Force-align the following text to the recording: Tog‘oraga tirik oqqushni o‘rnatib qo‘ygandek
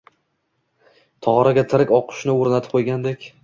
Tog‘oraga 1.27 1.67
tirik 1.75 1.95
oqqushni 2.01 2.37
o‘rnatib 2.39 2.75
qo‘ygandek 2.77 3.33